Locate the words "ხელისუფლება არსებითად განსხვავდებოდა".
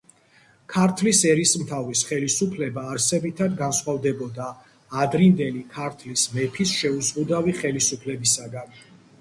2.11-4.47